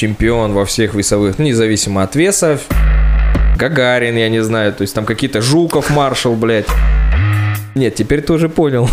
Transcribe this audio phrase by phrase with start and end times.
[0.00, 2.58] чемпион во всех весовых, ну, независимо от веса.
[3.58, 6.68] Гагарин, я не знаю, то есть там какие-то Жуков, маршал, блядь.
[7.74, 8.88] Нет, теперь ты уже понял.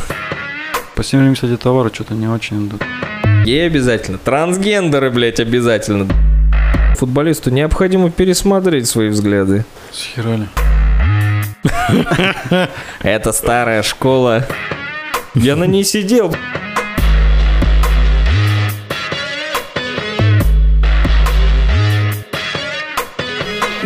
[0.96, 2.82] По всем кстати, товары что-то не очень идут.
[3.46, 4.18] И обязательно.
[4.18, 6.10] Трансгендеры, блядь, обязательно.
[6.98, 9.64] Футболисту необходимо пересмотреть свои взгляды.
[9.94, 10.50] Схерали.
[13.02, 14.46] Это старая школа.
[15.36, 16.36] Я на ней сидел.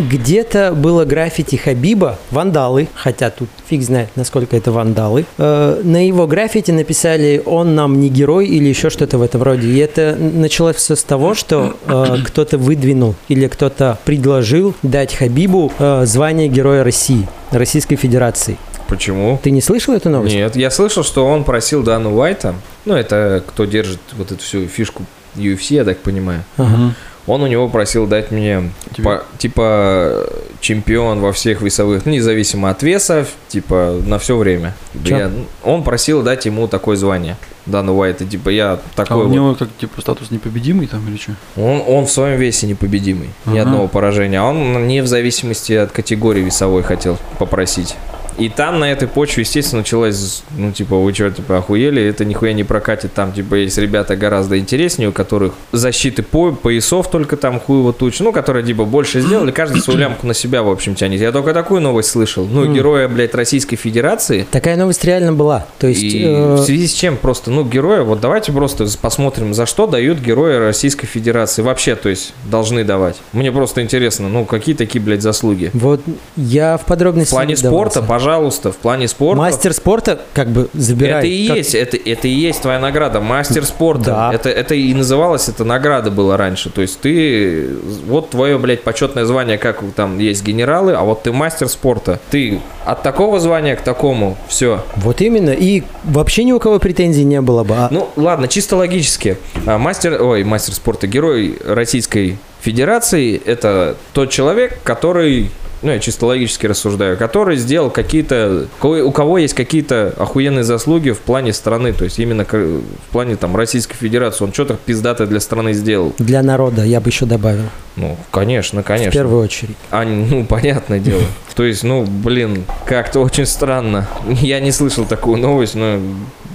[0.02, 5.26] Где-то было граффити Хабиба, вандалы, хотя тут фиг знает, насколько это вандалы.
[5.38, 9.68] Э, на его граффити написали «Он нам не герой» или еще что-то в этом роде.
[9.68, 15.72] И это началось все с того, что э, кто-то выдвинул или кто-то предложил дать Хабибу
[15.78, 18.58] э, звание Героя России, Российской Федерации.
[18.88, 19.40] Почему?
[19.42, 20.36] Ты не слышал эту новость?
[20.36, 22.56] Нет, я слышал, что он просил Дану Уайта,
[22.86, 25.04] ну, это кто держит вот эту всю фишку
[25.36, 26.44] UFC, я так понимаю.
[26.58, 26.94] Ага.
[27.28, 29.04] Он у него просил дать мне Тебе?
[29.04, 30.28] по- типа
[30.60, 34.74] чемпион во всех весовых, ну, независимо от веса, типа на все время.
[35.06, 35.18] Чё?
[35.18, 35.32] Я-
[35.64, 37.38] он просил дать ему такое звание.
[37.68, 39.34] Дану Уайта, типа я А такой у вот.
[39.36, 41.34] него как типа статус непобедимый там или что?
[41.58, 43.70] Он, он в своем весе непобедимый, ни Ага.
[43.70, 44.40] одного поражения.
[44.40, 47.96] А он не в зависимости от категории весовой хотел попросить.
[48.38, 52.54] И там на этой почве, естественно, началось, ну, типа, вы что, типа, охуели, это нихуя
[52.54, 53.14] не прокатит.
[53.14, 58.20] Там, типа, есть ребята гораздо интереснее, у которых защиты по, поясов только там хуево туч,
[58.20, 61.22] ну, которые, типа, больше сделали, каждый свою лямку на себя, в общем, тянет.
[61.22, 62.46] Я только такую новость слышал.
[62.46, 65.66] Ну, героя, блядь, Российской Федерации, Такая новость реально была.
[65.80, 66.04] То есть...
[66.04, 69.88] и э, в связи с чем просто, ну, героя, вот давайте просто посмотрим, за что
[69.88, 71.62] дают герои Российской Федерации.
[71.62, 73.18] Вообще, то есть, должны давать.
[73.34, 75.72] Мне просто интересно, ну, какие такие, блядь, заслуги?
[75.74, 76.02] Вот
[76.36, 77.32] я в В подробности...
[77.32, 77.92] плане не вдавался.
[77.92, 79.38] спорта, пожалуйста, в плане спорта.
[79.42, 81.26] Мастер спорта как бы забирает.
[81.26, 84.06] Это и Как- есть, это, это и есть твоя награда, мастер спорта.
[84.06, 84.32] Да.
[84.34, 86.70] Это, это и называлось, это награда была раньше.
[86.70, 87.70] То есть ты,
[88.08, 92.20] вот твое, блядь, почетное звание, как там есть генералы, а вот ты мастер спорта.
[92.30, 94.84] Ты от такого звания к такому, все.
[94.98, 95.52] Вот именно.
[95.52, 97.76] И вообще ни у кого претензий не было бы.
[97.76, 99.38] А Ну, ладно, чисто логически.
[99.66, 105.50] А, Мастер, ой, мастер спорта, герой Российской Федерации– это тот человек, который,
[105.82, 111.20] ну, я чисто логически рассуждаю, который сделал какие-то, у кого- есть какие-то охуенные заслуги в
[111.20, 115.74] плане страны, то есть именно в плане там Российской Федерации, он что-то пиздатое для страны
[115.74, 116.14] сделал.
[116.20, 117.64] для народа я бы еще добавил.
[117.96, 119.12] Ну, конечно, В конечно.
[119.12, 119.76] первую очередь.
[119.90, 121.24] А, ну, понятное дело.
[121.56, 124.08] То есть, ну, блин, как-то очень странно.
[124.28, 126.00] Я не слышал такую новость, но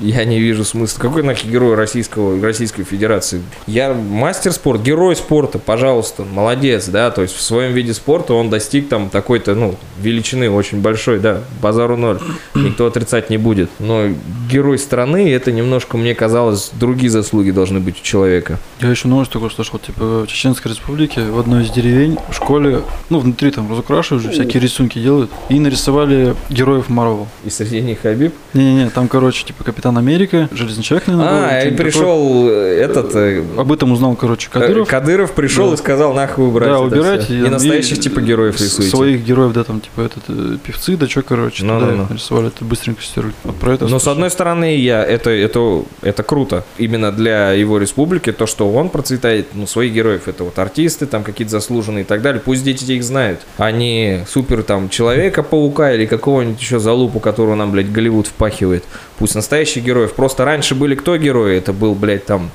[0.00, 1.00] я не вижу смысла.
[1.00, 3.42] Какой нахер герой Российского, Российской Федерации?
[3.66, 8.50] Я мастер спорта, герой спорта, пожалуйста, молодец, да, то есть в своем виде спорта он
[8.50, 12.20] достиг там такой-то, ну, величины очень большой, да, базару ноль,
[12.54, 13.70] никто отрицать не будет.
[13.78, 14.08] Но
[14.50, 18.58] герой страны, это немножко, мне казалось, другие заслуги должны быть у человека.
[18.80, 22.82] Я еще новость такую слышал, типа в Чеченской Республике в одной из деревень в школе,
[23.10, 27.28] ну внутри там разукрашивают же, всякие рисунки делают, и нарисовали героев Марвел.
[27.44, 28.34] И среди них Хабиб.
[28.54, 33.14] Не-не-не, там, короче, типа Капитан Америка, Железный человек, наверное, был, А, и пришел э, этот...
[33.14, 33.44] э.
[33.56, 35.32] Об этом узнал, короче, Кадыров, Кадыров.
[35.32, 35.74] пришел Да.
[35.74, 36.68] и сказал, нахуй убрать.
[36.68, 37.24] да, убирать.
[37.24, 37.46] всё.
[37.46, 38.90] И, настоящих типа героев рисуете.
[38.90, 41.98] Своих героев, да, там, типа, этот, э, певцы, да что, короче, Ну, туда ну, их
[41.98, 42.06] ну.
[42.10, 43.32] нарисовали, это быстренько стерли.
[43.44, 46.64] Вот про это Но с одной стороны, я это, это, это круто.
[46.78, 51.22] Именно для его республики, то, что он процветает, ну, своих героев, это вот артисты, там
[51.22, 52.40] какие-то заслуженные и так далее.
[52.44, 53.40] Пусть дети их знают.
[53.58, 58.84] А не супер там Человека-паука или какого-нибудь еще залупу, которого нам, блядь, Голливуд впахивает.
[59.18, 60.14] Пусть настоящих героев.
[60.14, 61.56] Просто раньше были кто герои?
[61.56, 62.50] Это был, блядь, там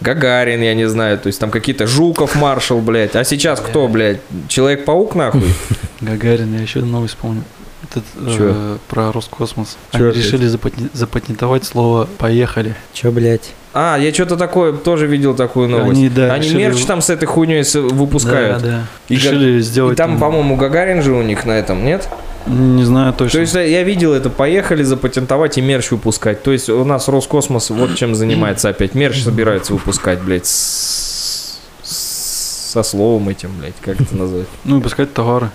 [0.00, 3.16] Гагарин, я не знаю, то есть там какие-то Жуков, маршал, блядь.
[3.16, 4.20] А сейчас кто, блядь?
[4.48, 5.42] Человек-паук, нахуй?
[6.00, 7.42] Гагарин, я еще одну новость помню.
[7.90, 9.76] Этот, э, про Роскосмос.
[9.92, 10.16] Чё Они опять?
[10.24, 12.74] решили запатен- запатентовать слово «поехали».
[12.92, 13.52] Че, блядь?
[13.74, 15.90] А, я что-то такое тоже видел такую новость.
[16.00, 18.62] Они, да, Они решили- мерч там с этой хуйней с- выпускают.
[18.62, 18.86] Да, да.
[19.08, 22.08] И решили И сделать там, по-моему, Гагарин же у них на этом, нет?
[22.46, 23.32] Не знаю точно.
[23.38, 26.42] То есть я видел это, поехали запатентовать и мерч выпускать.
[26.42, 28.94] То есть у нас Роскосмос вот чем занимается опять.
[28.94, 34.46] Мерч собирается выпускать, блядь, с- со словом этим, блядь, как это назвать?
[34.64, 35.50] Ну, выпускать товары.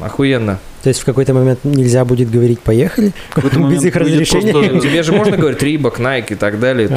[0.00, 0.58] Охуенно.
[0.82, 3.12] То есть в какой-то момент нельзя будет говорить «поехали»?
[3.30, 4.52] В какой-то Без момент их выйдет разрешения?
[4.52, 6.88] просто- Тебе же можно говорить Рибок, Найк и так далее.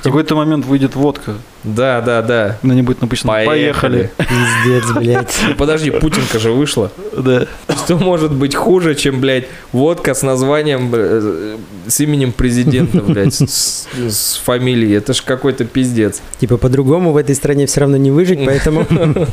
[0.00, 1.34] В какой-то момент выйдет водка.
[1.62, 2.58] Да, да, да.
[2.62, 3.72] На ней будет написано Поехали.
[3.72, 4.10] «Поехали».
[4.16, 5.38] Пиздец, блядь.
[5.48, 6.90] Ну, Подожди, Путинка же вышла.
[7.16, 7.46] Да.
[7.68, 13.86] Что может быть хуже, чем, блядь, водка с названием, э, с именем президента, блядь, с,
[13.94, 14.96] с фамилией?
[14.96, 16.22] Это ж какой-то пиздец.
[16.38, 18.86] Типа по-другому в этой стране все равно не выжить, поэтому...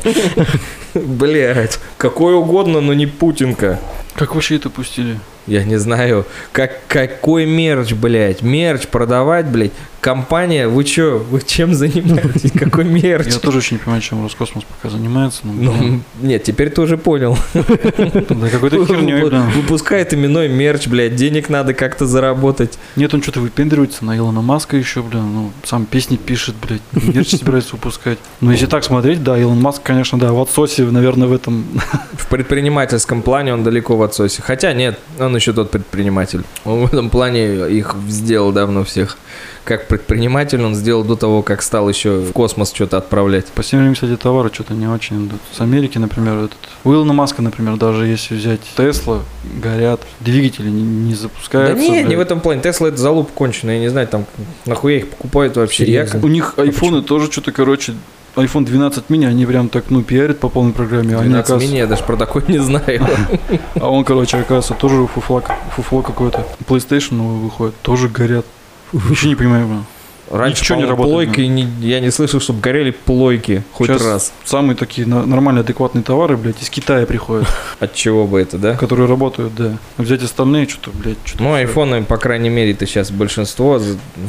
[0.94, 3.80] Блядь, какой угодно, но не Путинка.
[4.14, 5.18] Как вообще это пустили?
[5.48, 11.74] Я не знаю, как, какой мерч, блядь, мерч продавать, блядь, компания, вы чё, вы чем
[11.74, 13.26] занимаетесь, какой мерч?
[13.26, 15.40] Я тоже очень не понимаю, чем Роскосмос пока занимается.
[15.44, 17.36] но, Ну, нет, теперь ты уже понял.
[17.54, 19.50] да какой-то херней, Вот, блин.
[19.50, 22.78] Выпускает именной мерч, блядь, денег надо как-то заработать.
[22.96, 27.30] Нет, он что-то выпендривается на Илона Маска еще, блин, ну, сам песни пишет, блядь, мерч
[27.30, 28.18] собирается выпускать.
[28.40, 31.64] Ну, если так смотреть, да, Илон Маск, конечно, да, в отсосе, наверное, в этом...
[32.12, 34.42] В предпринимательском плане он далеко в отсосе.
[34.42, 36.42] Хотя нет, он еще тот предприниматель.
[36.64, 39.16] Он в этом плане их сделал давно всех.
[39.64, 43.46] Как предприниматель он сделал до того, как стал еще в космос что-то отправлять.
[43.46, 45.40] По всем кстати, товары что-то не очень идут.
[45.52, 46.58] С Америки, например, этот...
[46.84, 49.22] У Илона Маска, например, даже если взять Тесла,
[49.62, 51.82] горят, двигатели не, не Да запускаются.
[51.82, 52.16] не, не блядь.
[52.18, 52.62] в этом плане.
[52.62, 53.74] Тесла это залуп конченый.
[53.74, 54.24] Я не знаю, там
[54.64, 55.84] нахуя их покупают вообще.
[55.84, 56.12] Я Серьезно?
[56.12, 57.94] как- У них айфоны тоже что-то, короче,
[58.40, 61.14] iPhone 12 мини, они прям так, ну, пиарят по полной программе.
[61.16, 63.06] а Они, 12 оказывается- мини, я даже про такой не знаю.
[63.80, 66.46] А он, короче, оказывается, тоже фуфло, какое-то.
[66.66, 68.44] PlayStation выходит, тоже горят.
[68.92, 69.84] Вообще не понимаю, блин.
[70.30, 74.32] Раньше, Ничего не работает, плойкой не- я не слышал, чтобы горели плойки хоть Сейчас раз.
[74.44, 77.46] Самые такие нормальные, адекватные товары, блядь, из Китая приходят,
[77.80, 78.74] От чего бы это, да?
[78.74, 79.72] которые работают, да.
[79.96, 81.42] Взять остальные, что-то, блядь, что-то...
[81.42, 83.80] Ну, айфоны, по крайней мере, это сейчас большинство.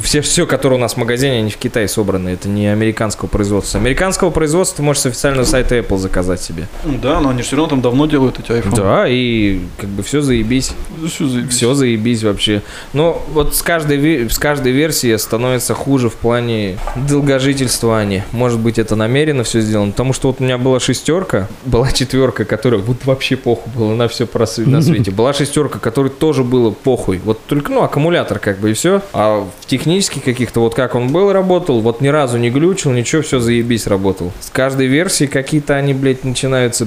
[0.02, 2.30] Все, все, которые у нас в магазине, они в Китае собраны.
[2.30, 3.78] Это не американского производства.
[3.78, 6.66] Американского производства ты можешь с официального сайта Apple заказать себе.
[6.84, 8.76] Ну Да, но они все равно там давно делают эти айфоны.
[8.76, 10.72] Да, и как бы все заебись.
[11.06, 11.54] Все заебись.
[11.54, 12.62] Все заебись вообще.
[12.92, 18.24] Но вот с каждой, с каждой версией становится хуже в плане долгожительствования.
[18.32, 19.90] Может быть, это намеренно все сделано.
[19.92, 24.08] Потому что вот у меня была шестерка, была четверка, которая вот вообще похуй было на
[24.08, 24.28] все
[24.66, 25.10] на свете.
[25.10, 27.20] Была шестерка, которой тоже было похуй.
[27.24, 29.02] Вот только, ну, аккумулятор как бы и все.
[29.12, 33.22] А в технических каких-то, вот как он был, работал, вот ни разу не глючил, ничего,
[33.22, 34.32] все заебись работал.
[34.40, 36.86] С каждой версии какие-то они, блядь, начинаются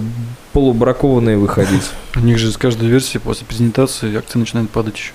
[0.54, 1.84] полубракованные выходить.
[2.16, 5.12] У них же с каждой версии после презентации акции начинают падать еще.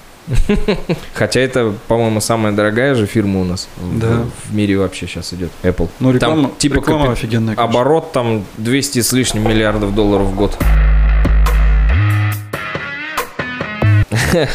[1.15, 4.25] Хотя это, по-моему, самая дорогая же фирма у нас в- Да.
[4.49, 5.51] в, мире вообще сейчас идет.
[5.63, 5.89] Apple.
[6.01, 7.57] Но реклама, типа реклама капи- офигенная.
[7.57, 7.81] конечно.
[7.81, 10.57] Оборот там 200 с лишним миллиардов долларов в год.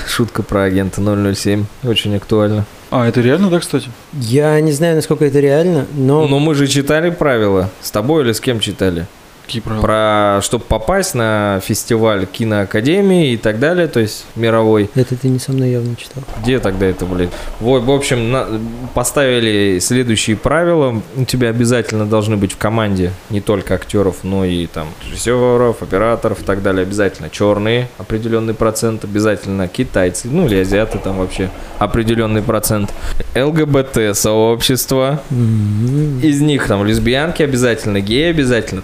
[0.07, 1.01] Шутка про агента
[1.35, 1.65] 007.
[1.83, 2.65] Очень актуально.
[2.91, 3.89] А, это реально, да, кстати?
[4.13, 7.69] Я не знаю, насколько это реально, но Но мы же читали правила.
[7.81, 9.07] С тобой или с кем читали?
[9.45, 9.81] Какие правила?
[9.81, 14.89] Про, чтобы попасть на фестиваль киноакадемии и так далее, то есть мировой.
[14.95, 16.23] это ты не со мной явно читал.
[16.41, 17.29] Где тогда это, блядь?
[17.59, 18.47] Вот, в общем, на-
[18.93, 21.01] поставили следующие правила.
[21.15, 26.41] У тебя обязательно должны быть в команде не только актеров, но и там режиссеров, операторов
[26.41, 26.83] и так далее.
[26.83, 29.03] Обязательно черные, определенный процент.
[29.03, 31.49] Обязательно китайцы, ну или азиаты там вообще
[31.79, 32.93] определенный процент.
[33.35, 35.21] ЛГБТ сообщество.
[35.31, 38.81] М, Из них там лесбиянки обязательно, геи обязательно,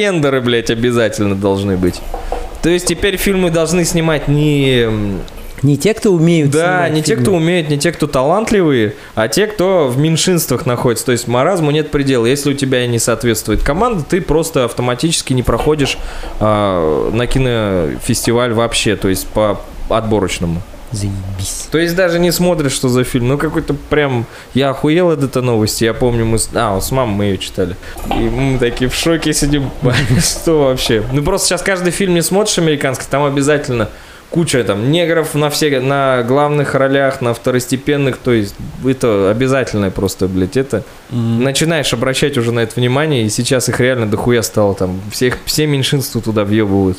[0.00, 2.00] трансгендеры, блядь, обязательно должны быть.
[2.62, 4.86] То есть теперь фильмы должны снимать не
[5.62, 7.22] Не те, кто умеют да, не те, фильмы.
[7.22, 11.06] кто умеет, не те, кто талантливые, а те, кто в меньшинствах находится.
[11.06, 12.24] То есть маразму нет предела.
[12.24, 15.98] Если у тебя не соответствует команда, ты просто автоматически не проходишь
[16.38, 19.60] а, на кинофестиваль вообще, то есть по
[19.90, 20.62] отборочному.
[20.92, 21.68] Заебись.
[21.70, 23.28] То есть даже не смотришь, что за фильм.
[23.28, 24.26] Ну, какой-то прям...
[24.54, 25.84] Я охуел от этой новости.
[25.84, 26.38] Я помню, мы...
[26.38, 27.76] с- А, с мамой мы ее читали.
[28.10, 29.70] И мы такие в шоке сидим.
[30.20, 31.02] Что вообще?
[31.12, 33.88] Ну, просто сейчас каждый фильм не смотришь американский, там обязательно
[34.30, 38.54] куча там негров на все, на главных ролях, на второстепенных, то есть
[38.86, 41.42] это обязательное просто, блядь, это М.
[41.42, 45.66] начинаешь обращать уже на это внимание, и сейчас их реально дохуя стало там, всех, все
[45.66, 46.98] меньшинства туда въебывают.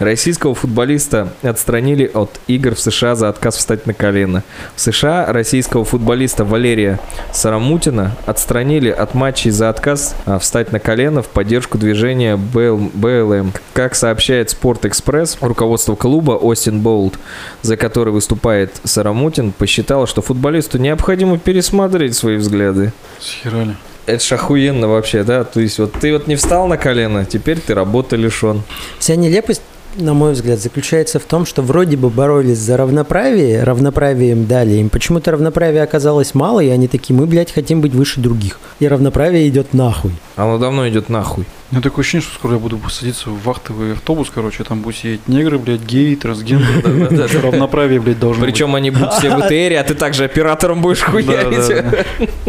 [0.00, 4.42] Российского футболиста отстранили от игр в США за отказ встать на колено.
[4.74, 6.98] В США российского футболиста Валерия
[7.34, 13.52] Сарамутина отстранили от матчей за отказ а, встать на колено в поддержку движения БЛ БЛМ.
[13.74, 17.18] Как сообщает Спорт Экспресс, руководство клуба Остин Болт,
[17.60, 22.94] за который выступает Сарамутин, посчитало, что футболисту необходимо пересмотреть свои взгляды.
[23.20, 23.76] Схерали.
[24.06, 25.44] Это ж охуенно вообще, да?
[25.44, 28.62] То есть вот ты вот не встал на колено, теперь ты работы лишен.
[28.98, 29.62] Вся нелепость,
[29.96, 34.74] на мой взгляд, заключается в том, что вроде бы боролись за равноправие, равноправие им дали,
[34.74, 38.60] им почему-то равноправия оказалось мало, и они такие, мы, блядь, хотим быть выше других.
[38.78, 40.12] И равноправие идет нахуй.
[40.36, 41.44] Оно давно идет нахуй.
[41.70, 44.98] У меня такое ощущение, что скоро я буду садиться в вахтовый автобус, короче, там будут
[44.98, 47.40] сидеть негры, блядь, геи, трансгендеры.
[47.40, 48.54] Равноправие, блядь, должно быть.
[48.54, 51.84] Причем они будут все в ЭТРе, а ты также оператором будешь хуярить.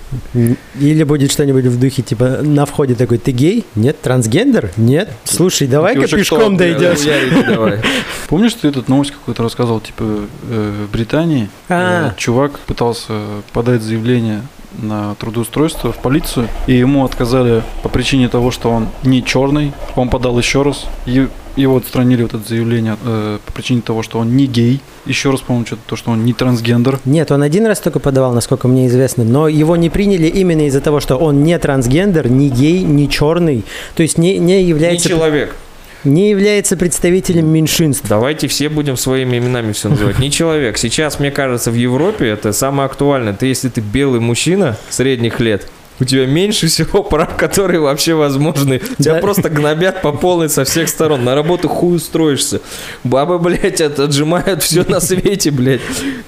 [0.80, 3.64] Или будет что-нибудь в духе, типа, на входе такой, ты гей?
[3.74, 4.00] Нет?
[4.00, 4.70] Трансгендер?
[4.76, 5.10] Нет?
[5.24, 7.00] Слушай, давай-ка пешком дойдешь.
[8.28, 10.02] Помнишь, ты эту новость какую-то рассказывал, типа,
[10.50, 12.10] э, в Британии А.
[12.10, 13.12] э, чувак пытался
[13.52, 14.42] подать заявление
[14.78, 19.72] на трудоустройство в полицию, и ему отказали по причине того, что он не черный.
[19.94, 24.18] Он подал еще раз, и его отстранили вот это заявление э, по причине того, что
[24.18, 24.80] он не гей.
[25.06, 26.98] Еще раз, по-моему, что-то то, что он не трансгендер.
[27.04, 30.80] Нет, он один раз только подавал, насколько мне известно, но его не приняли именно из-за
[30.80, 35.08] того, что он не трансгендер, не гей, не черный, то есть не, не Не является...
[35.08, 35.54] человек.
[36.04, 38.04] не является представителем меньшинств.
[38.08, 40.18] Давайте все будем своими именами все называть.
[40.18, 40.78] Не человек.
[40.78, 43.32] Сейчас, мне кажется, в Европе это самое актуальное.
[43.32, 48.80] Ты, если ты белый мужчина средних лет, у тебя меньше всего прав, которые вообще возможны.
[48.98, 49.20] Тебя Да.
[49.20, 51.24] просто гнобят по полной со всех сторон.
[51.24, 52.60] На работу хуй устроишься.
[53.04, 55.80] Бабы, блядь, от- отжимают все на свете, блядь.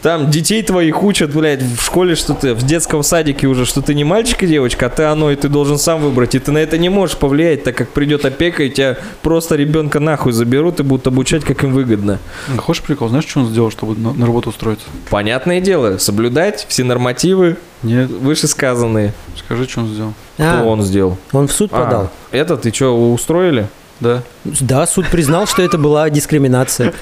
[0.03, 3.95] Там детей твоих учат, блядь, в школе, что ты, в детском садике уже, что ты
[3.95, 6.35] не мальчик и девочка, а ты оно, и ты должен сам выбрать.
[6.35, 10.01] И ты на это не можешь повлиять, так как придет опека, и тебя просто ребенка
[10.01, 12.19] нахуй заберут и будут обучать, как им выгодно.
[12.55, 13.09] А Хочешь прикол?
[13.09, 14.87] Знаешь, что он сделал, чтобы на, на работу устроиться?
[15.11, 18.09] Понятное дело, соблюдать все нормативы Нет.
[18.11, 19.13] вышесказанные.
[19.49, 20.13] Скажи, что он сделал.
[20.37, 21.17] А, Что он сделал?
[21.33, 22.11] он в суд подал.
[22.31, 23.67] А, это ты что, устроили?
[23.99, 24.23] Да.
[24.45, 26.93] Да, суд признал, что это была дискриминация.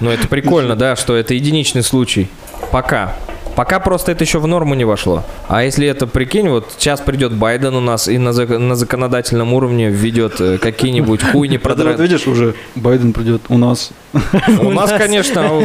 [0.00, 2.30] Ну, это прикольно, да, что это единичный случай.
[2.72, 3.16] Пока.
[3.60, 5.22] Пока просто это еще в норму не вошло.
[5.46, 9.52] А если это, прикинь, вот сейчас придет Байден у нас и на, зак- на законодательном
[9.52, 13.90] уровне введет э, какие-нибудь хуйни про вот видишь, уже Байден придет у нас.
[14.62, 15.62] У нас, конечно,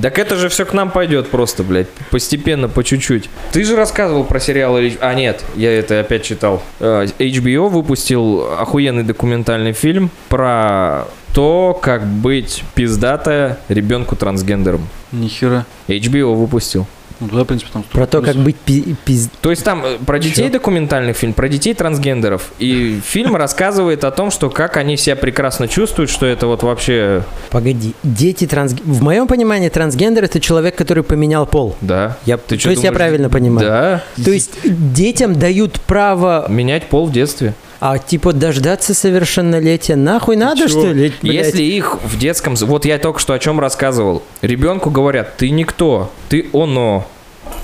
[0.00, 3.28] так это же все к нам пойдет просто, блядь, постепенно, по чуть-чуть.
[3.52, 6.62] Ты же рассказывал про сериал, H- а нет, я это опять читал.
[6.80, 14.88] Э, HBO выпустил охуенный документальный фильм про то, как быть пиздато ребенку трансгендером.
[15.12, 15.66] Нихера.
[15.88, 16.86] HBO выпустил.
[17.20, 17.84] Ну, туда, в принципе, там...
[17.92, 20.52] Про то, как быть пи- пиз- То есть там э, про детей Чё?
[20.52, 22.50] документальный фильм, про детей трансгендеров.
[22.58, 27.22] И фильм рассказывает о том, что как они себя прекрасно чувствуют, что это вот вообще...
[27.50, 28.72] Погоди, дети транс...
[28.72, 31.76] В моем понимании трансгендер это человек, который поменял пол.
[31.80, 32.16] Да.
[32.26, 32.36] Я...
[32.36, 32.94] Ты То есть я думаешь?
[32.96, 33.66] правильно понимаю?
[33.68, 34.04] Да.
[34.24, 37.54] То есть детям дают право, Менять пол в детстве.
[37.86, 40.80] А типа дождаться совершеннолетия нахуй надо, чего?
[40.80, 41.12] что ли?
[41.20, 41.34] блядь?
[41.34, 42.54] Если их в детском...
[42.54, 44.22] Вот я только что о чем рассказывал.
[44.40, 47.06] Ребенку говорят, ты никто, ты оно.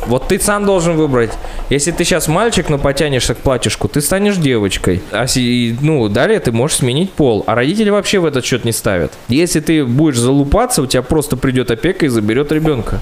[0.06, 1.30] Вот ты сам должен выбрать.
[1.70, 5.00] Если ты сейчас мальчик, но потянешься к платьишку, ты станешь девочкой.
[5.10, 7.42] А си- ну, далее ты можешь сменить пол.
[7.46, 9.14] А родители вообще в этот счет не ставят.
[9.28, 13.00] Если ты будешь залупаться, у тебя просто придет опека и заберет ребенка.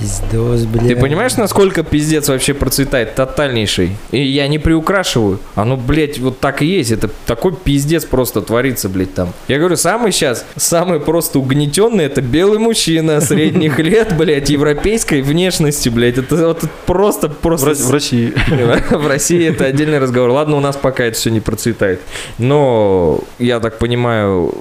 [0.00, 0.88] Пиздос, блядь.
[0.88, 3.14] Ты понимаешь, насколько пиздец вообще процветает?
[3.14, 3.96] Тотальнейший.
[4.10, 5.38] И я не приукрашиваю.
[5.54, 6.90] Оно, блядь, вот так и есть.
[6.90, 9.34] Это такой пиздец просто творится, блядь, там.
[9.46, 15.90] Я говорю, самый сейчас, самый просто угнетенный, это белый мужчина средних лет, блядь, европейской внешности,
[15.90, 16.16] блядь.
[16.16, 17.66] Это вот просто, В, просто...
[17.68, 18.32] Рос- в России.
[18.90, 20.30] В России это отдельный разговор.
[20.30, 22.00] Ладно, у нас пока это все не процветает.
[22.38, 24.54] Но, я так понимаю,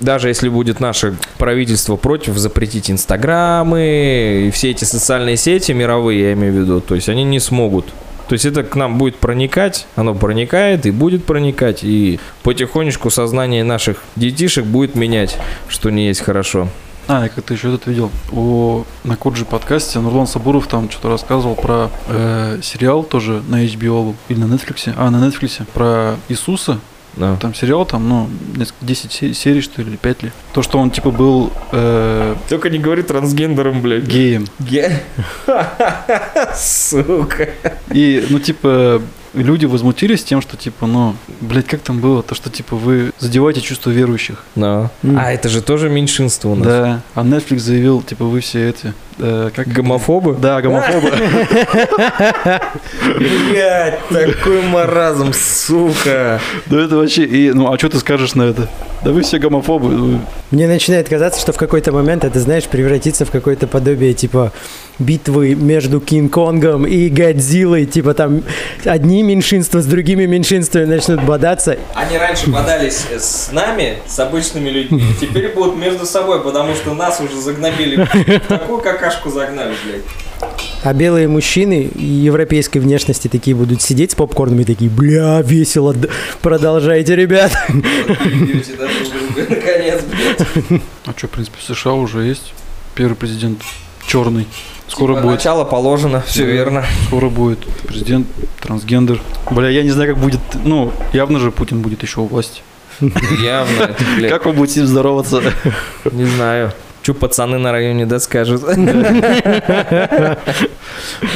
[0.00, 6.32] даже если будет наше правительство против запретить инстаграмы и все эти социальные сети мировые, я
[6.34, 7.86] имею в виду, то есть они не смогут.
[8.28, 13.64] То есть это к нам будет проникать, оно проникает и будет проникать, и потихонечку сознание
[13.64, 15.38] наших детишек будет менять,
[15.68, 16.68] что не есть хорошо.
[17.08, 18.10] А, я как-то еще этот видел.
[18.30, 24.14] У, на Коджи подкасте Нурлан Сабуров там что-то рассказывал про э, сериал тоже на HBO
[24.28, 24.92] или на Netflix.
[24.94, 25.64] А, на Netflix.
[25.72, 26.78] Про Иисуса.
[27.18, 27.36] Да.
[27.36, 30.30] Там сериал, там, ну, несколько, 10 се- серий, что ли, или 5 ли.
[30.52, 34.04] То, что он, типа, был э, Только не говори трансгендером, блядь.
[34.04, 34.46] геем.
[36.54, 37.48] Сука.
[37.92, 39.02] И, ну, типа,
[39.34, 42.22] люди возмутились тем, что, типа, ну, блядь, как там было?
[42.22, 44.44] То, что, типа, вы задеваете чувства верующих.
[44.54, 44.90] Да.
[45.02, 45.18] М.
[45.18, 46.66] А это же тоже меньшинство у нас.
[46.66, 47.00] Да.
[47.14, 48.94] А Netflix заявил, типа, вы все эти...
[49.18, 50.36] э, как Гомофобы?
[50.40, 51.10] Да, гомофобы.
[53.18, 56.40] Блять, такой маразм, сука.
[56.66, 57.24] Да это вообще...
[57.24, 58.68] И, ну, а что ты скажешь на это?
[59.04, 60.20] Да вы все гомофобы.
[60.50, 64.52] Мне начинает казаться, что в какой-то момент это, знаешь, превратится в какое-то подобие, типа,
[64.98, 67.86] битвы между Кинг-Конгом и Годзиллой.
[67.86, 68.42] Типа, там
[68.84, 71.78] одни меньшинства с другими меньшинствами начнут бодаться.
[71.94, 77.20] Они раньше бодались с нами, с обычными людьми, теперь будут между собой, потому что нас
[77.20, 78.06] уже загнобили.
[78.48, 80.47] Такую какашку загнали, блядь.
[80.84, 86.08] А белые мужчины европейской внешности такие будут сидеть с попкорном и такие, бля, весело, д-
[86.40, 87.52] продолжайте, ребят.
[91.06, 92.52] А что, в принципе, в США уже есть
[92.94, 93.60] первый президент
[94.06, 94.46] черный.
[94.86, 95.34] Скоро Типа, будет.
[95.36, 96.50] Начало положено, все Да.
[96.52, 96.84] верно.
[97.06, 98.26] Скоро будет президент
[98.60, 99.20] трансгендер.
[99.50, 100.40] Бля, я не знаю, как будет.
[100.64, 102.62] Ну, явно же Путин будет еще у власти.
[103.00, 103.94] Явно,
[104.28, 105.42] Как вы будете с ним здороваться?
[106.10, 106.72] не знаю.
[107.08, 108.64] Че пацаны на районе да скажут?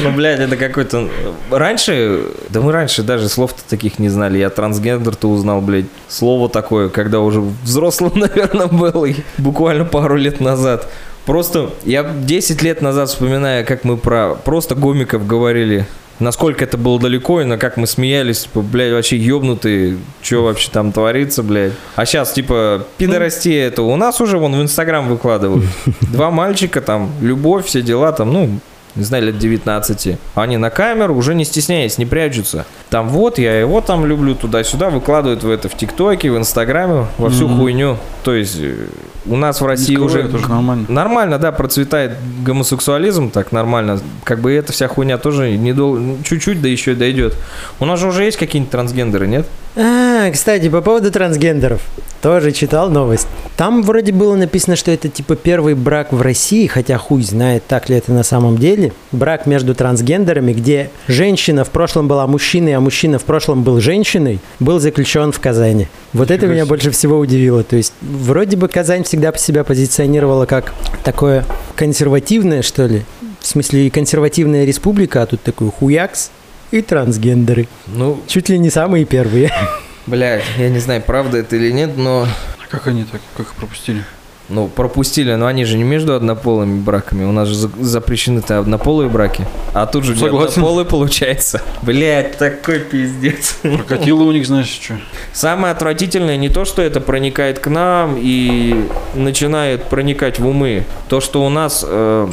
[0.02, 1.08] Ну, блядь, это какой-то...
[1.50, 4.36] Раньше, да мы раньше даже слов-то таких не знали.
[4.36, 9.06] Я трансгендер-то узнал, блядь, слово такое, когда уже взрослым, наверное, был,
[9.38, 10.90] буквально пару лет назад.
[11.24, 15.86] Просто я 10 лет назад вспоминаю, как мы про просто гомиков говорили
[16.22, 20.70] насколько это было далеко, и на как мы смеялись, типа, блядь, вообще ёбнутые, что вообще
[20.70, 21.72] там творится, блядь.
[21.96, 25.64] А сейчас, типа, пидорастия это у нас уже вон в Инстаграм выкладывают.
[26.00, 28.58] Два мальчика там, любовь, все дела там, ну,
[28.94, 30.18] не знаю, лет 19.
[30.34, 32.66] Они на камеру, уже не стесняясь, не прячутся.
[32.90, 37.30] Там вот, я его там люблю, туда-сюда, выкладывают в это в ТикТоке, в Инстаграме, во
[37.30, 37.58] всю Мгм.
[37.58, 37.96] хуйню.
[38.22, 38.86] То есть э,
[39.26, 40.24] у нас в России уже...
[40.24, 40.86] нормально.
[40.88, 42.12] Нормально, да, процветает
[42.44, 44.00] гомосексуализм, так нормально.
[44.24, 45.98] Как бы эта вся хуйня тоже недол...
[46.24, 47.34] чуть-чуть, да еще и дойдет.
[47.80, 49.46] У нас же уже есть какие-нибудь трансгендеры, нет?
[49.76, 51.80] А, кстати, по поводу трансгендеров.
[52.22, 53.26] Тоже читал новость.
[53.56, 57.88] Там вроде было написано, что это типа первый брак в России, хотя хуй знает, так
[57.88, 58.92] ли это на самом деле.
[59.10, 64.38] Брак между трансгендерами, где женщина в прошлом была мужчиной, а мужчина в прошлом был женщиной,
[64.60, 65.88] был заключен в Казани.
[66.12, 66.68] Вот это Нифига меня себе.
[66.68, 67.64] больше всего удивило.
[67.64, 73.02] То есть вроде бы Казань всегда себя позиционировала как такое консервативное, что ли.
[73.40, 76.30] В смысле, консервативная республика, а тут такой хуякс
[76.70, 77.66] и трансгендеры.
[77.88, 79.50] Ну, Чуть ли не самые первые.
[80.06, 82.26] Блядь, я не знаю, правда это или нет, но...
[82.59, 84.04] А как они так, как их пропустили?
[84.54, 87.25] Ну, пропустили, но они же не между однополыми браками.
[87.25, 89.47] У нас же за- запрещены-то однополые браки.
[89.73, 90.50] А тут же Согласен.
[90.61, 91.62] однополые получается.
[91.80, 93.56] Блядь, такой пиздец.
[93.62, 94.99] Прокатило у них, знаешь, что?
[95.32, 100.85] Самое отвратительное не то, что это проникает к нам и начинает проникать в умы.
[101.09, 102.28] То, что у нас э,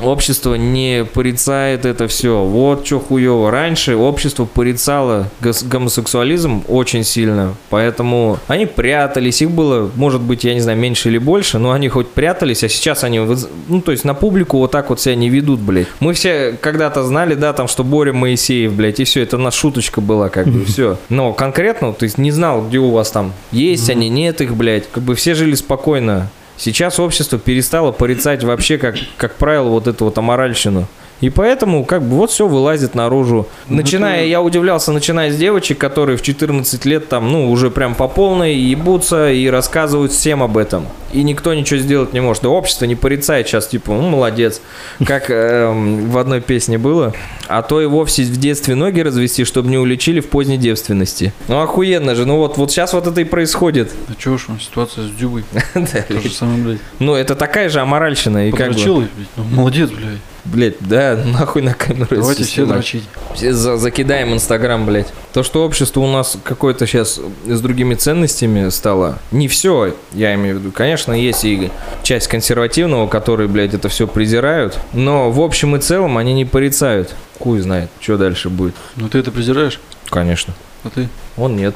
[0.00, 2.44] общество не порицает это все.
[2.44, 3.50] Вот что хуево.
[3.50, 7.54] Раньше общество порицало гомосексуализм очень сильно.
[7.70, 9.40] Поэтому они прятались.
[9.40, 12.68] Их было, может быть, я не знаю, меньше или больше, но они хоть прятались, а
[12.68, 13.20] сейчас они,
[13.68, 15.86] ну, то есть на публику вот так вот себя не ведут, блядь.
[16.00, 20.00] Мы все когда-то знали, да, там, что Боря Моисеев, блядь, и все, это наша шуточка
[20.00, 20.98] была, как бы, все.
[21.08, 24.90] Но конкретно, то есть не знал, где у вас там есть они, нет их, блядь.
[24.90, 26.28] Как бы все жили спокойно.
[26.56, 30.86] Сейчас общество перестало порицать вообще, как, как правило, вот эту вот аморальщину.
[31.22, 33.46] И поэтому, как бы, вот все вылазит наружу.
[33.68, 37.94] Ну, Начиная, я удивлялся, начиная с девочек, которые в 14 лет там, ну, уже прям
[37.94, 40.84] по полной ебутся и рассказывают всем об этом.
[41.12, 42.42] И никто ничего сделать не может.
[42.42, 44.60] Да общество не порицает сейчас, типа, ну, молодец.
[45.06, 47.14] Как эм, в одной песне было.
[47.46, 51.32] А то и вовсе в детстве ноги развести, чтобы не уличили в поздней девственности.
[51.46, 52.26] Ну, охуенно же.
[52.26, 53.92] Ну, вот, вот сейчас вот это и происходит.
[54.08, 55.44] А чё уж, ситуация с Дюбой.
[55.74, 56.78] Да, То же самое, блядь.
[56.98, 58.50] Ну, это такая же аморальщина.
[58.50, 59.10] Подрочил блядь.
[59.36, 60.18] Ну, молодец, блядь.
[60.44, 62.08] Блядь, да, нахуй на камеру.
[62.10, 63.04] Давайте все дрочить.
[63.34, 65.08] Все за- закидаем Инстаграм, блядь.
[65.32, 69.18] То, что общество у нас какое-то сейчас с другими ценностями стало.
[69.30, 70.72] Не все, я имею в виду.
[70.72, 71.70] Конечно, есть и
[72.02, 74.78] часть консервативного, которые, блядь, это все презирают.
[74.92, 77.14] Но в общем и целом они не порицают.
[77.38, 78.74] Хуй знает, что дальше будет.
[78.96, 80.54] Ну ты это презираешь, Конечно.
[80.84, 81.08] а ты?
[81.36, 81.74] Он нет.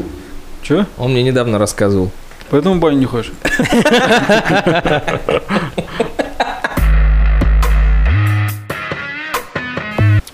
[0.62, 0.87] Чё?
[0.98, 2.11] Он мне недавно рассказывал.
[2.50, 3.33] Поэтому в баню не ходишь.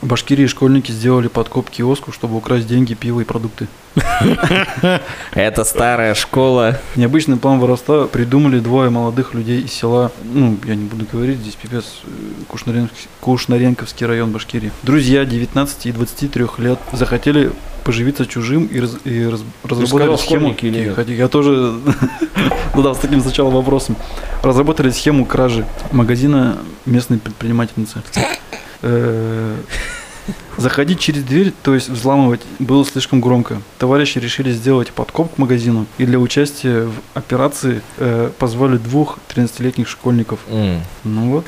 [0.03, 3.69] В Башкирии школьники сделали подкоп киоску, чтобы украсть деньги, пиво и продукты.
[5.33, 6.81] Это старая школа.
[6.97, 11.55] Необычный план воровства придумали двое молодых людей из села, ну, я не буду говорить, здесь
[11.55, 11.85] пипец,
[13.21, 14.73] Кушнаренковский, район Башкирии.
[14.83, 17.53] Друзья 19 и 23 лет захотели
[17.85, 20.57] поживиться чужим и, раз- и раз- разработали сказал, схему.
[20.63, 21.09] или нет?
[21.09, 21.75] Я тоже
[22.75, 23.97] задал с таким сначала вопросом.
[24.43, 28.03] Разработали схему кражи магазина местной предпринимательницы.
[28.83, 29.57] Э,
[30.59, 33.63] Заходить через дверь, то есть взламывать, было слишком громко.
[33.79, 39.89] Товарищи решили сделать подкоп к магазину и для участия в операции э, позвали двух 13-летних
[39.89, 40.41] школьников.
[40.49, 40.83] М.
[41.05, 41.47] Ну вот.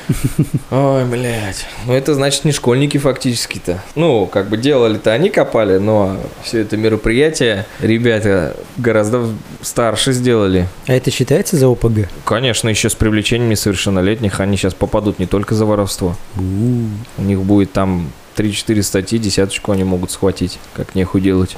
[0.71, 1.65] Ой, блядь.
[1.85, 3.81] Ну это значит не школьники фактически-то.
[3.95, 9.29] Ну, как бы делали-то они копали, но все это мероприятие ребята гораздо
[9.61, 10.67] старше сделали.
[10.87, 12.09] А это считается за ОПГ?
[12.23, 16.15] Конечно, еще с привлечением несовершеннолетних они сейчас попадут не только за воровство.
[16.37, 21.55] У них будет там 3-4 статьи, десяточку они могут схватить, как нехуй делать.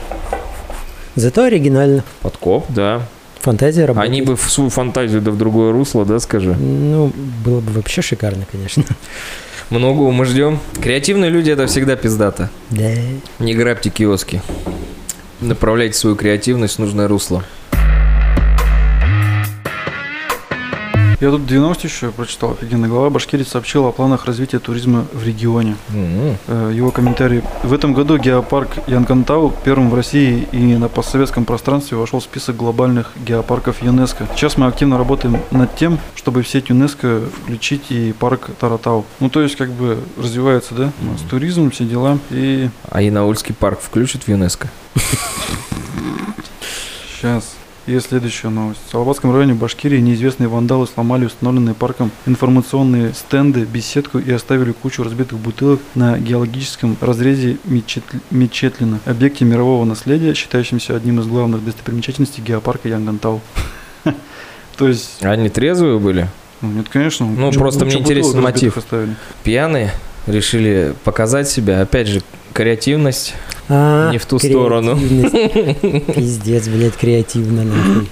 [1.15, 2.03] Зато оригинально.
[2.21, 3.01] Подкоп, да.
[3.41, 4.09] Фантазия работает.
[4.11, 6.53] Они бы в свою фантазию да в другое русло, да, скажи.
[6.53, 7.11] Ну,
[7.45, 8.83] было бы вообще шикарно, конечно.
[9.69, 10.59] Многого мы ждем.
[10.81, 12.49] Креативные люди это всегда пиздато.
[12.69, 12.91] Да.
[13.39, 14.41] Не грабьте киоски.
[15.41, 17.43] Направляйте свою креативность в нужное русло.
[21.19, 22.51] Я тут две новости еще прочитал.
[22.51, 23.09] Офигенная глава.
[23.09, 25.75] Башкирия сообщила о планах развития туризма в регионе.
[25.89, 27.41] Э, Его комментарий.
[27.63, 32.55] В этом году геопарк Янкантау первым в России и на постсоветском пространстве вошел в список
[32.57, 34.27] глобальных геопарков ЮНЕСКо.
[34.35, 39.03] Сейчас мы активно работаем над тем, чтобы в сеть ЮНЕСКо включить и парк Таратау.
[39.19, 40.91] Ну, то есть, как бы развивается, да?
[41.01, 42.19] У нас туризм, все дела.
[42.29, 44.69] И А Янаульский парк включат в ЮНЕСКо?
[47.19, 47.56] сейчас
[47.87, 48.81] И следующая новость.
[48.85, 55.03] В Салаватском районе Башкирии неизвестные вандалы сломали установленные парком информационные стенды, беседку и оставили кучу
[55.03, 62.43] разбитых бутылок на геологическом разрезе Мечет- Мечетлина, объекте мирового наследия, считающемся одним из главных достопримечательностей
[62.43, 63.39] геопарка Янгантау.
[64.77, 66.27] То есть, Они трезвые были?
[66.61, 67.25] ну, нет, конечно.
[67.25, 68.77] Ну, просто мне интересен мотив.
[69.43, 69.93] Пьяные?
[70.27, 71.81] Решили показать себя.
[71.81, 72.21] Опять же,
[72.53, 73.33] креативность.
[73.69, 74.97] А, Не в ту сторону.
[76.15, 78.07] Пиздец, блядь, креативно, нахуй.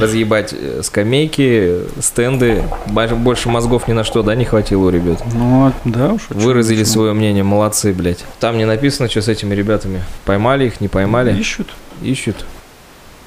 [0.00, 2.62] Разъебать э, скамейки, стенды.
[2.86, 5.22] Больше- мозгов ни на что, да, не хватило у ребят?
[5.34, 6.22] Ну, да уж.
[6.30, 8.24] Выразили свое мнение, молодцы, блядь.
[8.40, 10.02] Там не написано, что с этими ребятами.
[10.24, 11.38] Поймали их, не поймали?
[11.38, 11.68] Ищут.
[12.02, 12.44] Ищут.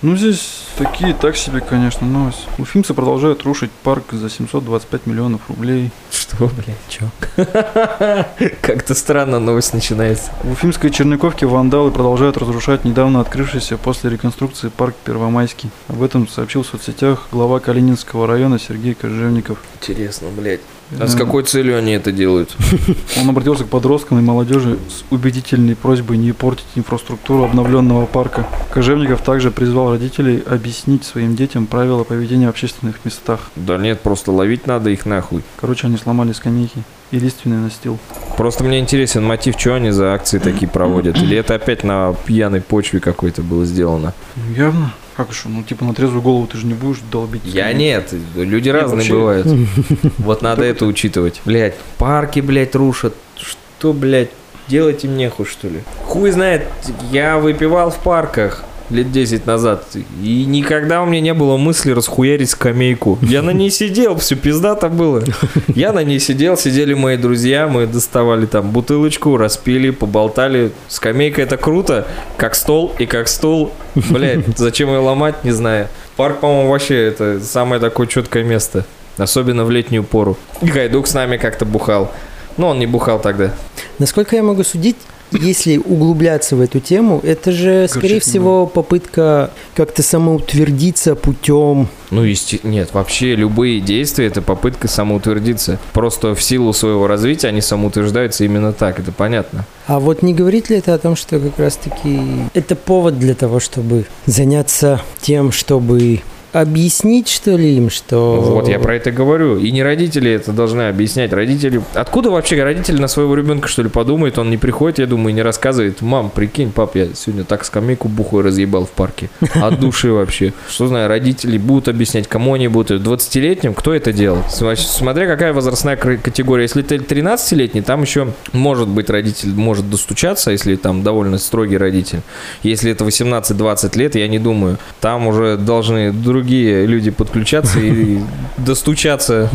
[0.03, 2.41] Ну, здесь такие так себе, конечно, новости.
[2.57, 5.91] Уфимцы продолжают рушить парк за 725 миллионов рублей.
[6.11, 7.05] Что, блядь, чё?
[8.61, 10.31] Как-то странно новость начинается.
[10.43, 15.71] В Уфимской Черниковке вандалы продолжают разрушать недавно открывшийся после реконструкции парк Первомайский.
[15.87, 19.57] Об этом сообщил в соцсетях глава Калининского района Сергей Кожевников.
[19.79, 20.59] Интересно, блядь.
[20.99, 22.55] А с какой целью они это делают?
[23.21, 28.47] Он обратился к подросткам и молодежи с убедительной просьбой не портить инфраструктуру обновленного парка.
[28.71, 33.51] Кожевников также призвал родителей объяснить своим детям правила поведения в общественных местах.
[33.55, 35.43] Да нет, просто ловить надо их нахуй.
[35.59, 37.99] Короче, они сломали скамейки и лиственный настил.
[38.37, 41.17] Просто мне интересен мотив, что они за акции такие проводят.
[41.17, 44.13] Или это опять на пьяной почве какой-то было сделано?
[44.55, 44.93] Явно.
[45.15, 45.47] Как еще?
[45.49, 47.41] Ну, типа, на трезвую голову ты же не будешь долбить.
[47.45, 49.47] Я нет, люди Нет, разные вообще- бывают.
[50.17, 51.41] Вот надо это учитывать.
[51.45, 53.13] Блять, парки, блять, рушат.
[53.37, 54.29] Что, блять,
[54.67, 55.81] делать им нехуй, что ли?
[56.05, 56.67] Хуй знает,
[57.11, 59.85] я выпивал в парках лет 10 назад,
[60.21, 63.17] и никогда у меня не было мысли расхуярить скамейку.
[63.21, 65.23] Я на ней сидел, все пиздато было.
[65.67, 70.71] Я на ней сидел, сидели мои друзья, мы доставали там бутылочку, распили, поболтали.
[70.87, 73.71] Скамейка это круто, как стол и как стул.
[73.95, 75.87] Блять, зачем ее ломать, не знаю.
[76.15, 78.85] Парк, по-моему, вообще это самое такое четкое место.
[79.17, 80.37] Особенно в летнюю пору.
[80.61, 82.11] И Гайдук с нами как-то бухал.
[82.57, 83.53] Но он не бухал тогда.
[83.99, 84.97] Насколько я могу судить,
[85.39, 92.23] если углубляться в эту тему, это же, скорее Горчит всего, попытка как-то самоутвердиться путем Ну,
[92.23, 95.79] есте- нет, вообще любые действия это попытка самоутвердиться.
[95.93, 99.65] Просто в силу своего развития они самоутверждаются именно так, это понятно.
[99.87, 102.19] А вот не говорит ли это о том, что как раз-таки
[102.53, 106.21] это повод для того, чтобы заняться тем, чтобы
[106.53, 108.39] объяснить, что ли, им, что...
[108.39, 109.57] Вот я про это говорю.
[109.57, 111.33] И не родители это должны объяснять.
[111.33, 111.81] Родители...
[111.93, 114.37] Откуда вообще родители на своего ребенка, что ли, подумают?
[114.37, 116.01] Он не приходит, я думаю, и не рассказывает.
[116.01, 119.29] Мам, прикинь, пап, я сегодня так скамейку бухой разъебал в парке.
[119.55, 120.53] От души вообще.
[120.69, 123.01] Что знаю, родители будут объяснять, кому они будут.
[123.01, 124.43] 20-летним, кто это делал?
[124.49, 126.63] Смотря какая возрастная категория.
[126.63, 132.21] Если ты 13-летний, там еще может быть родитель может достучаться, если там довольно строгий родитель.
[132.61, 134.77] Если это 18-20 лет, я не думаю.
[135.01, 136.11] Там уже должны
[136.43, 138.19] другие люди подключаться и
[138.57, 139.49] достучаться.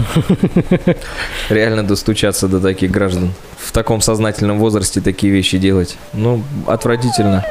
[1.51, 3.35] Реально достучаться до таких граждан.
[3.59, 5.99] В таком сознательном возрасте такие вещи делать.
[6.15, 7.45] Ну, отвратительно.